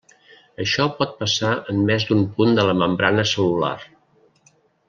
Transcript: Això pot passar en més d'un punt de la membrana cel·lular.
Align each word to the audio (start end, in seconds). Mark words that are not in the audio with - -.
Això 0.63 0.87
pot 1.01 1.11
passar 1.19 1.51
en 1.73 1.83
més 1.91 2.07
d'un 2.09 2.25
punt 2.39 2.57
de 2.61 2.67
la 2.71 2.77
membrana 2.83 3.29
cel·lular. 3.37 3.75